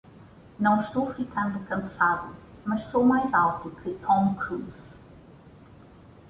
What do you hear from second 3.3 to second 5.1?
alto que Tom Cruise!